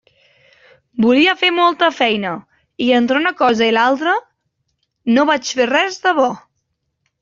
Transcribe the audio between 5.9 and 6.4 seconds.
de bo.